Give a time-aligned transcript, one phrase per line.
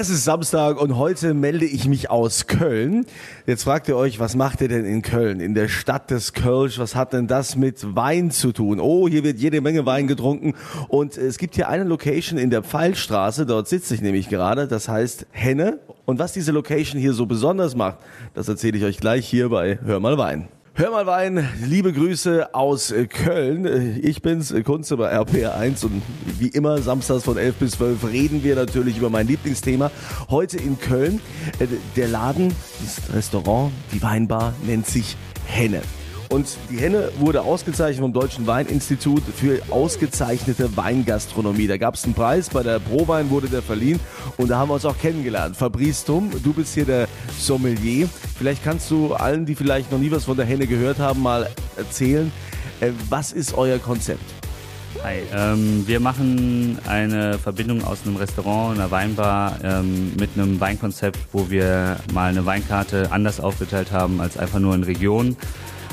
[0.00, 3.04] Es ist Samstag und heute melde ich mich aus Köln.
[3.48, 6.78] Jetzt fragt ihr euch, was macht ihr denn in Köln, in der Stadt des Kölsch?
[6.78, 8.78] Was hat denn das mit Wein zu tun?
[8.78, 10.54] Oh, hier wird jede Menge Wein getrunken
[10.86, 14.88] und es gibt hier eine Location in der Pfeilstraße, dort sitze ich nämlich gerade, das
[14.88, 15.80] heißt Henne.
[16.04, 17.98] Und was diese Location hier so besonders macht,
[18.34, 20.46] das erzähle ich euch gleich hier bei Hör mal Wein.
[20.78, 23.66] Hör mal Wein, liebe Grüße aus äh, Köln.
[23.66, 26.02] Äh, ich bin's, äh, Kunze bei RPR1 und
[26.38, 29.90] wie immer samstags von 11 bis 12 reden wir natürlich über mein Lieblingsthema.
[30.30, 31.20] Heute in Köln.
[31.96, 35.82] Der Laden, das Restaurant, die Weinbar nennt sich Henne.
[36.28, 41.66] Und die Henne wurde ausgezeichnet vom Deutschen Weininstitut für ausgezeichnete Weingastronomie.
[41.66, 43.98] Da gab es einen Preis, bei der Prowein wurde der verliehen
[44.36, 45.56] und da haben wir uns auch kennengelernt.
[45.56, 48.08] Fabrice Tum, du bist hier der Sommelier.
[48.36, 51.48] Vielleicht kannst du allen, die vielleicht noch nie was von der Henne gehört haben, mal
[51.76, 52.30] erzählen,
[52.80, 54.22] äh, was ist euer Konzept?
[55.02, 61.18] Hi, ähm, wir machen eine Verbindung aus einem Restaurant, einer Weinbar ähm, mit einem Weinkonzept,
[61.32, 65.36] wo wir mal eine Weinkarte anders aufgeteilt haben als einfach nur in Regionen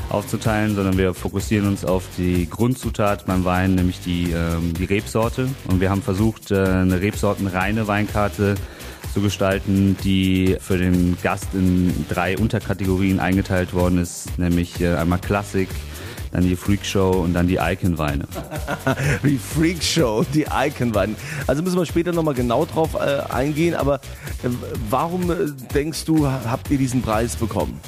[0.10, 5.50] aufzuteilen, sondern wir fokussieren uns auf die Grundzutat beim Wein, nämlich die, ähm, die Rebsorte.
[5.68, 8.56] Und wir haben versucht, äh, eine rebsortenreine Weinkarte
[9.14, 15.20] zu gestalten, die für den Gast in drei Unterkategorien eingeteilt worden ist, nämlich äh, einmal
[15.20, 15.70] Klassik,
[16.36, 18.28] dann die Freakshow und dann die Icon-Weine.
[19.24, 21.16] die Freakshow, die Icon-Weine.
[21.48, 23.96] Also müssen wir später nochmal genau drauf äh, eingehen, aber
[24.44, 24.50] äh,
[24.90, 25.36] warum äh,
[25.74, 27.80] denkst du, habt ihr diesen Preis bekommen?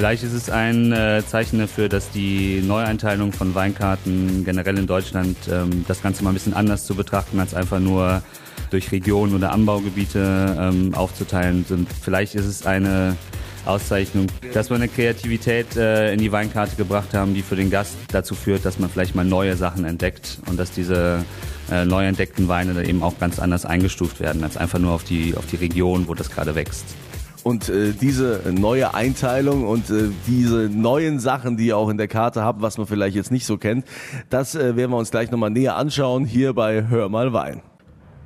[0.00, 5.36] Vielleicht ist es ein äh, Zeichen dafür, dass die Neueinteilung von Weinkarten generell in Deutschland
[5.52, 8.22] ähm, das Ganze mal ein bisschen anders zu betrachten, als einfach nur
[8.70, 11.86] durch Regionen oder Anbaugebiete ähm, aufzuteilen sind.
[11.92, 13.14] Vielleicht ist es eine
[13.66, 17.98] Auszeichnung, dass wir eine Kreativität äh, in die Weinkarte gebracht haben, die für den Gast
[18.10, 21.26] dazu führt, dass man vielleicht mal neue Sachen entdeckt und dass diese
[21.70, 25.04] äh, neu entdeckten Weine dann eben auch ganz anders eingestuft werden, als einfach nur auf
[25.04, 26.86] die, auf die Region, wo das gerade wächst.
[27.42, 32.08] Und äh, diese neue Einteilung und äh, diese neuen Sachen, die ihr auch in der
[32.08, 33.86] Karte habt, was man vielleicht jetzt nicht so kennt,
[34.28, 37.62] das äh, werden wir uns gleich nochmal näher anschauen hier bei Hör mal Wein.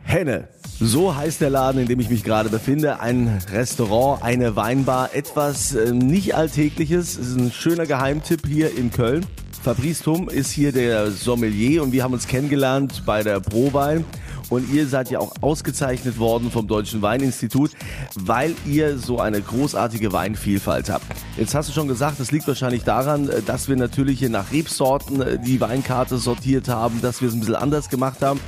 [0.02, 0.48] Henne.
[0.80, 3.00] So heißt der Laden, in dem ich mich gerade befinde.
[3.00, 7.16] Ein Restaurant, eine Weinbar, etwas äh, nicht Alltägliches.
[7.16, 9.24] Es ist ein schöner Geheimtipp hier in Köln.
[9.62, 14.04] Fabrice Tum ist hier der Sommelier und wir haben uns kennengelernt bei der Prowein.
[14.50, 17.70] Und ihr seid ja auch ausgezeichnet worden vom Deutschen Weininstitut,
[18.14, 21.04] weil ihr so eine großartige Weinvielfalt habt.
[21.36, 25.20] Jetzt hast du schon gesagt, das liegt wahrscheinlich daran, dass wir natürlich hier nach Rebsorten
[25.20, 28.40] äh, die Weinkarte sortiert haben, dass wir es ein bisschen anders gemacht haben.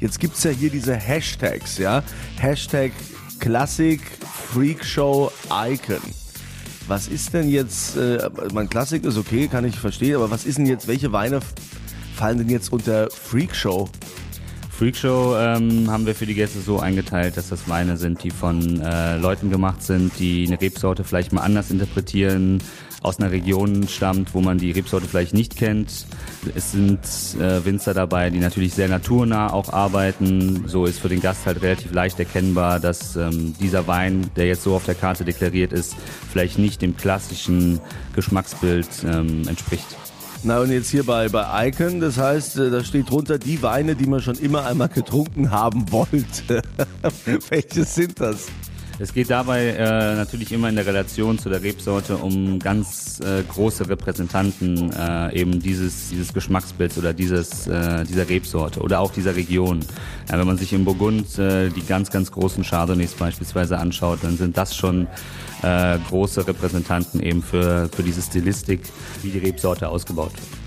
[0.00, 2.02] Jetzt gibt es ja hier diese Hashtags, ja.
[2.38, 2.92] Hashtag
[3.38, 4.00] Classic
[4.52, 6.00] Freak Show Icon.
[6.86, 10.58] Was ist denn jetzt, äh, mein Klassik ist okay, kann ich verstehen, aber was ist
[10.58, 11.40] denn jetzt, welche Weine
[12.14, 13.88] fallen denn jetzt unter Freak Show?
[14.76, 18.80] Freakshow ähm, haben wir für die Gäste so eingeteilt, dass das Weine sind, die von
[18.80, 22.60] äh, Leuten gemacht sind, die eine Rebsorte vielleicht mal anders interpretieren,
[23.00, 26.06] aus einer Region stammt, wo man die Rebsorte vielleicht nicht kennt.
[26.56, 27.00] Es sind
[27.38, 30.64] äh, Winzer dabei, die natürlich sehr naturnah auch arbeiten.
[30.66, 34.64] So ist für den Gast halt relativ leicht erkennbar, dass ähm, dieser Wein, der jetzt
[34.64, 35.94] so auf der Karte deklariert ist,
[36.32, 37.80] vielleicht nicht dem klassischen
[38.14, 39.86] Geschmacksbild ähm, entspricht.
[40.46, 43.96] Na und jetzt hier bei, bei Icon, das heißt, äh, da steht drunter die Weine,
[43.96, 46.60] die man schon immer einmal getrunken haben wollte.
[47.48, 48.48] Welche sind das?
[49.00, 53.42] Es geht dabei äh, natürlich immer in der Relation zu der Rebsorte um ganz äh,
[53.42, 59.34] große Repräsentanten äh, eben dieses, dieses Geschmacksbilds oder dieses, äh, dieser Rebsorte oder auch dieser
[59.34, 59.80] Region.
[60.30, 64.36] Ja, wenn man sich im Burgund äh, die ganz, ganz großen Chardonnays beispielsweise anschaut, dann
[64.36, 65.08] sind das schon
[65.62, 68.80] äh, große Repräsentanten eben für, für diese Stilistik,
[69.22, 70.63] wie die Rebsorte ausgebaut wird.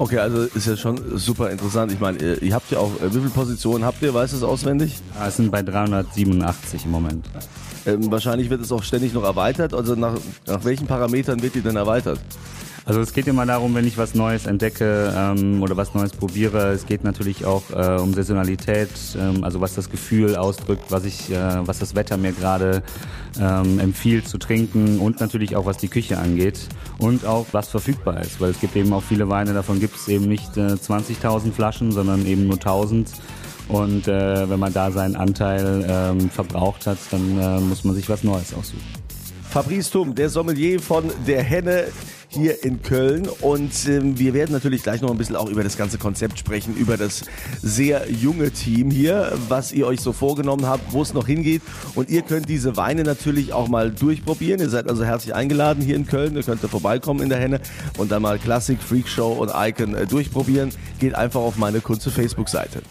[0.00, 1.92] Okay, also ist ja schon super interessant.
[1.92, 4.14] Ich meine, ihr habt ja auch, wie viele Positionen habt ihr?
[4.14, 4.98] Weißt du es auswendig?
[5.26, 7.26] Es sind bei 387 im Moment.
[7.84, 9.74] Ähm, wahrscheinlich wird es auch ständig noch erweitert.
[9.74, 10.14] Also nach,
[10.46, 12.18] nach welchen Parametern wird die denn erweitert?
[12.90, 16.72] Also es geht immer darum, wenn ich was Neues entdecke ähm, oder was Neues probiere.
[16.72, 21.30] Es geht natürlich auch äh, um Saisonalität, ähm, also was das Gefühl ausdrückt, was ich,
[21.30, 22.82] äh, was das Wetter mir gerade
[23.40, 26.58] ähm, empfiehlt zu trinken und natürlich auch was die Küche angeht
[26.98, 30.08] und auch was verfügbar ist, weil es gibt eben auch viele Weine, davon gibt es
[30.08, 33.08] eben nicht äh, 20.000 Flaschen, sondern eben nur 1000.
[33.68, 38.08] Und äh, wenn man da seinen Anteil ähm, verbraucht hat, dann äh, muss man sich
[38.08, 38.82] was Neues aussuchen.
[39.48, 41.84] Fabrice Tum, der Sommelier von der Henne
[42.30, 43.28] hier in Köln.
[43.40, 46.76] Und ähm, wir werden natürlich gleich noch ein bisschen auch über das ganze Konzept sprechen,
[46.76, 47.24] über das
[47.62, 51.62] sehr junge Team hier, was ihr euch so vorgenommen habt, wo es noch hingeht.
[51.94, 54.60] Und ihr könnt diese Weine natürlich auch mal durchprobieren.
[54.60, 56.36] Ihr seid also herzlich eingeladen hier in Köln.
[56.36, 57.60] Ihr könnt da vorbeikommen in der Henne
[57.98, 60.70] und dann mal Classic, Freak Show und Icon äh, durchprobieren.
[60.98, 62.82] Geht einfach auf meine Kunze Facebook-Seite.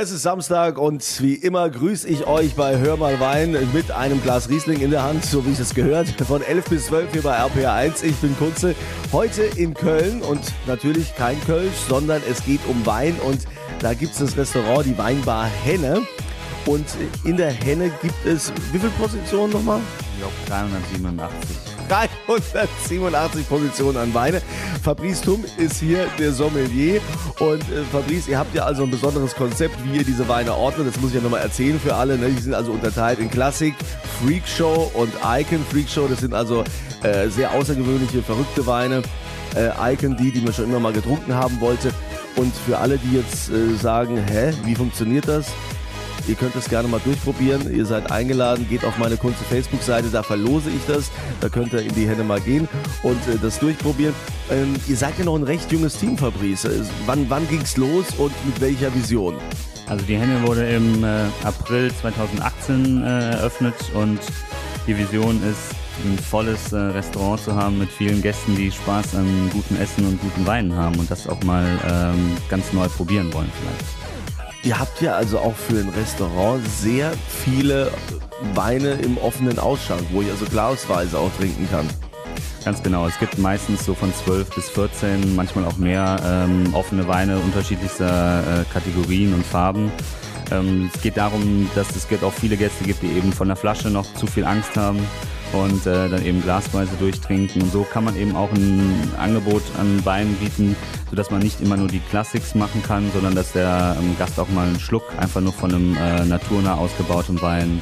[0.00, 4.22] Es ist Samstag und wie immer grüße ich euch bei Hör mal Wein mit einem
[4.22, 7.22] Glas Riesling in der Hand, so wie ich es gehört, von 11 bis 12 hier
[7.22, 8.04] bei RPA1.
[8.04, 8.76] Ich bin Kunze,
[9.10, 13.40] heute in Köln und natürlich kein Kölsch, sondern es geht um Wein und
[13.80, 16.06] da gibt es das Restaurant, die Weinbar Henne.
[16.64, 16.86] Und
[17.24, 19.80] in der Henne gibt es, wie viele Positionen nochmal?
[20.12, 21.67] Ich glaube 387.
[21.88, 24.42] 387 Positionen an Weine.
[24.82, 27.00] Fabrice Tum ist hier der Sommelier.
[27.40, 30.88] Und äh, Fabrice, ihr habt ja also ein besonderes Konzept, wie ihr diese Weine ordnet.
[30.88, 32.18] Das muss ich ja nochmal erzählen für alle.
[32.18, 32.28] Ne?
[32.28, 33.74] Die sind also unterteilt in Klassik,
[34.22, 35.64] Freak Show und Icon.
[35.70, 36.64] Freak Show, das sind also
[37.02, 39.02] äh, sehr außergewöhnliche, verrückte Weine.
[39.56, 41.92] Äh, Icon, die, die man schon immer mal getrunken haben wollte.
[42.36, 45.46] Und für alle, die jetzt äh, sagen, hä, wie funktioniert das?
[46.28, 47.74] Ihr könnt das gerne mal durchprobieren.
[47.74, 51.10] Ihr seid eingeladen, geht auf meine Kunze Facebook-Seite, da verlose ich das.
[51.40, 52.68] Da könnt ihr in die Hände mal gehen
[53.02, 54.14] und äh, das durchprobieren.
[54.50, 56.66] Ähm, ihr seid ja noch ein recht junges Team, Fabrice.
[56.66, 59.36] Äh, wann, wann ging's los und mit welcher Vision?
[59.86, 64.20] Also die Henne wurde im äh, April 2018 äh, eröffnet und
[64.86, 65.74] die Vision ist,
[66.04, 70.20] ein volles äh, Restaurant zu haben mit vielen Gästen, die Spaß an gutem Essen und
[70.20, 73.97] guten Weinen haben und das auch mal ähm, ganz neu probieren wollen vielleicht.
[74.64, 77.92] Ihr habt ja also auch für ein Restaurant sehr viele
[78.54, 81.88] Weine im offenen Ausschank, wo ich also glasweise auch trinken kann.
[82.64, 83.06] Ganz genau.
[83.06, 88.62] Es gibt meistens so von 12 bis 14, manchmal auch mehr ähm, offene Weine unterschiedlichster
[88.62, 89.92] äh, Kategorien und Farben.
[90.50, 93.90] Ähm, es geht darum, dass es auch viele Gäste gibt, die eben von der Flasche
[93.90, 94.98] noch zu viel Angst haben
[95.52, 97.62] und äh, dann eben glasweise durchtrinken.
[97.62, 100.76] Und so kann man eben auch ein Angebot an Weinen bieten,
[101.10, 104.48] sodass man nicht immer nur die Classics machen kann, sondern dass der ähm, Gast auch
[104.48, 107.80] mal einen Schluck einfach nur von einem äh, naturnah ausgebauten Wein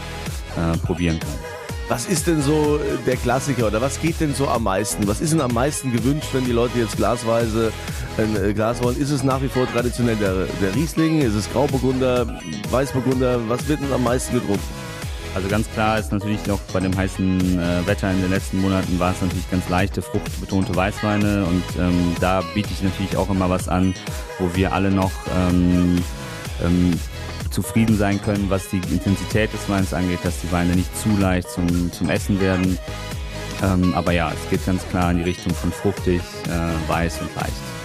[0.56, 1.56] äh, probieren kann.
[1.88, 5.06] Was ist denn so der Klassiker oder was geht denn so am meisten?
[5.06, 7.72] Was ist denn am meisten gewünscht, wenn die Leute jetzt glasweise
[8.18, 8.96] ein äh, Glas wollen?
[9.00, 11.20] Ist es nach wie vor traditionell der, der Riesling?
[11.20, 12.40] Ist es Grauburgunder,
[12.72, 13.48] Weißburgunder?
[13.48, 14.64] Was wird denn am meisten getrunken?
[15.37, 18.99] Also ganz klar ist natürlich noch bei dem heißen äh, Wetter in den letzten Monaten
[18.99, 23.50] war es natürlich ganz leichte, fruchtbetonte Weißweine und ähm, da biete ich natürlich auch immer
[23.50, 23.93] was an,
[24.38, 26.03] wo wir alle noch ähm,
[26.65, 26.99] ähm,
[27.50, 31.50] zufrieden sein können, was die Intensität des Weins angeht, dass die Weine nicht zu leicht
[31.50, 32.79] zum, zum Essen werden.
[33.62, 37.35] Ähm, aber ja, es geht ganz klar in die Richtung von fruchtig, äh, weiß und
[37.37, 37.75] leicht.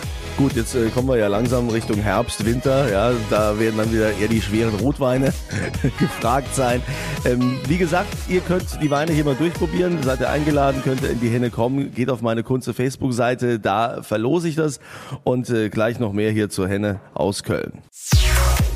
[0.42, 2.92] Gut, jetzt äh, kommen wir ja langsam Richtung Herbst, Winter.
[2.92, 5.32] Ja, da werden dann wieder eher die schweren Rotweine
[6.00, 6.82] gefragt sein.
[7.26, 10.02] Ähm, wie gesagt, ihr könnt die Weine hier mal durchprobieren.
[10.02, 11.94] Seid ihr eingeladen, könnt ihr in die Henne kommen.
[11.94, 14.80] Geht auf meine Kunze Facebook-Seite, da verlose ich das.
[15.24, 17.74] Und äh, gleich noch mehr hier zur Henne aus Köln.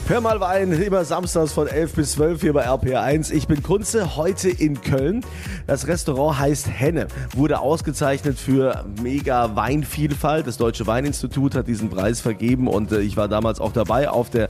[0.08, 3.34] Hör mal Wein, immer samstags von 11 bis 12 hier bei RPR1.
[3.34, 5.26] Ich bin Kunze, heute in Köln.
[5.66, 10.46] Das Restaurant heißt Henne, wurde ausgezeichnet für mega Weinvielfalt.
[10.46, 14.30] Das Deutsche Weininstitut hat diesen Preis vergeben und äh, ich war damals auch dabei auf
[14.30, 14.50] der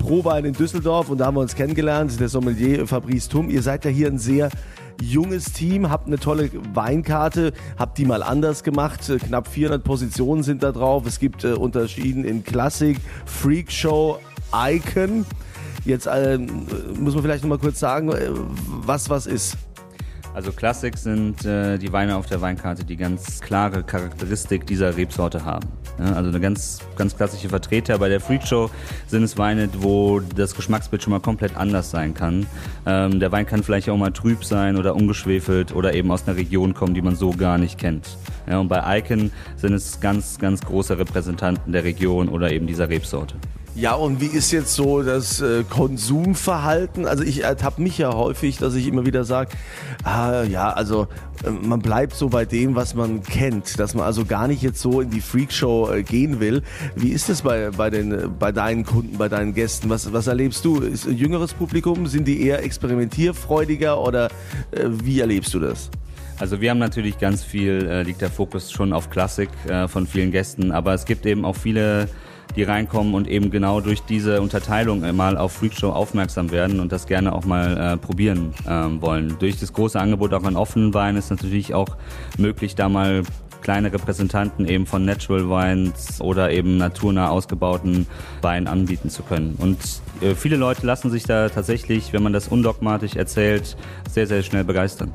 [0.00, 2.18] Prowein in Düsseldorf und da haben wir uns kennengelernt.
[2.18, 3.48] Der Sommelier Fabrice Tum.
[3.48, 4.50] Ihr seid ja hier ein sehr
[5.00, 9.00] junges Team, habt eine tolle Weinkarte, habt die mal anders gemacht.
[9.24, 11.06] Knapp 400 Positionen sind da drauf.
[11.06, 14.18] Es gibt äh, Unterschieden in Klassik, Freak Show,
[14.54, 15.26] Icon.
[15.84, 19.56] Jetzt äh, muss man vielleicht noch mal kurz sagen, äh, was was ist.
[20.36, 25.46] Also Classics sind äh, die Weine auf der Weinkarte, die ganz klare Charakteristik dieser Rebsorte
[25.46, 25.66] haben.
[25.98, 27.98] Ja, also eine ganz, ganz klassische Vertreter.
[27.98, 28.70] Bei der Freakshow
[29.06, 32.46] sind es Weine, wo das Geschmacksbild schon mal komplett anders sein kann.
[32.84, 36.36] Ähm, der Wein kann vielleicht auch mal trüb sein oder ungeschwefelt oder eben aus einer
[36.36, 38.18] Region kommen, die man so gar nicht kennt.
[38.46, 42.90] Ja, und bei Icon sind es ganz, ganz große Repräsentanten der Region oder eben dieser
[42.90, 43.36] Rebsorte.
[43.76, 47.06] Ja, und wie ist jetzt so das äh, Konsumverhalten?
[47.06, 49.50] Also ich ertappe mich ja häufig, dass ich immer wieder sage,
[50.02, 51.08] ah, ja, also
[51.44, 54.80] äh, man bleibt so bei dem, was man kennt, dass man also gar nicht jetzt
[54.80, 56.62] so in die Freakshow äh, gehen will.
[56.94, 59.90] Wie ist es bei, bei, den, bei deinen Kunden, bei deinen Gästen?
[59.90, 60.80] Was, was erlebst du?
[60.80, 62.06] Ist ein jüngeres Publikum?
[62.06, 64.28] Sind die eher experimentierfreudiger oder
[64.70, 65.90] äh, wie erlebst du das?
[66.38, 70.06] Also wir haben natürlich ganz viel, äh, liegt der Fokus schon auf Klassik äh, von
[70.06, 72.08] vielen Gästen, aber es gibt eben auch viele
[72.54, 77.06] die reinkommen und eben genau durch diese Unterteilung mal auf Freakshow aufmerksam werden und das
[77.06, 79.36] gerne auch mal äh, probieren ähm, wollen.
[79.38, 81.96] Durch das große Angebot auch an offenen Weinen ist natürlich auch
[82.38, 83.22] möglich, da mal
[83.66, 88.06] kleine Repräsentanten eben von Natural Wines oder eben naturnah ausgebauten
[88.40, 89.56] Wein anbieten zu können.
[89.58, 89.76] Und
[90.20, 93.76] äh, viele Leute lassen sich da tatsächlich, wenn man das undogmatisch erzählt,
[94.08, 95.12] sehr, sehr schnell begeistern.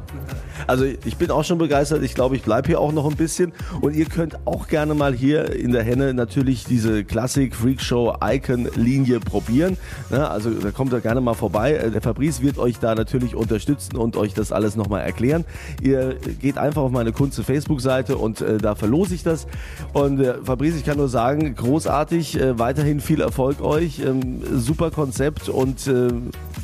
[0.68, 2.04] Also ich bin auch schon begeistert.
[2.04, 3.54] Ich glaube, ich bleibe hier auch noch ein bisschen.
[3.80, 8.16] Und ihr könnt auch gerne mal hier in der Henne natürlich diese Classic Freak Show
[8.22, 9.78] Icon Linie probieren.
[10.10, 11.76] Ja, also da kommt ihr gerne mal vorbei.
[11.76, 15.46] Äh, der Fabrice wird euch da natürlich unterstützen und euch das alles nochmal erklären.
[15.82, 19.48] Ihr geht einfach auf meine Kunze Facebook-Seite und äh, da verlose ich das.
[19.94, 22.40] Und äh, Fabrice, ich kann nur sagen, großartig.
[22.40, 24.00] Äh, weiterhin viel Erfolg euch.
[24.00, 26.10] Ähm, super Konzept und äh,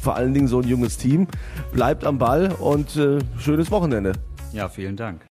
[0.02, 1.28] vor allen Dingen so ein junges Team.
[1.74, 4.14] Bleibt am Ball und äh, schönes Wochenende.
[4.54, 5.22] Ja, vielen Dank.